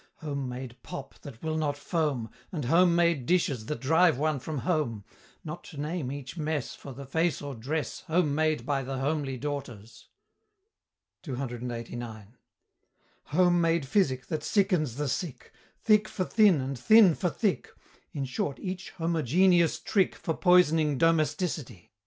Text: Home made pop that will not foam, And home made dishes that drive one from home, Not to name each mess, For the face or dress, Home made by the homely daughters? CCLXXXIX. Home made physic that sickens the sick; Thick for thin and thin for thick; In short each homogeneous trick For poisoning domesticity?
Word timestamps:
Home 0.21 0.49
made 0.49 0.81
pop 0.81 1.19
that 1.19 1.43
will 1.43 1.57
not 1.59 1.77
foam, 1.77 2.31
And 2.51 2.65
home 2.65 2.95
made 2.95 3.27
dishes 3.27 3.67
that 3.67 3.81
drive 3.81 4.17
one 4.17 4.39
from 4.39 4.57
home, 4.61 5.05
Not 5.43 5.63
to 5.65 5.77
name 5.79 6.11
each 6.11 6.35
mess, 6.35 6.73
For 6.73 6.91
the 6.91 7.05
face 7.05 7.39
or 7.39 7.53
dress, 7.53 7.99
Home 8.07 8.33
made 8.33 8.65
by 8.65 8.81
the 8.81 8.97
homely 8.97 9.37
daughters? 9.37 10.07
CCLXXXIX. 11.23 12.25
Home 13.25 13.61
made 13.61 13.85
physic 13.85 14.25
that 14.25 14.41
sickens 14.43 14.95
the 14.95 15.07
sick; 15.07 15.53
Thick 15.83 16.07
for 16.07 16.25
thin 16.25 16.59
and 16.61 16.79
thin 16.79 17.13
for 17.13 17.29
thick; 17.29 17.71
In 18.11 18.25
short 18.25 18.57
each 18.59 18.89
homogeneous 18.97 19.79
trick 19.79 20.15
For 20.15 20.33
poisoning 20.35 20.97
domesticity? 20.97 21.91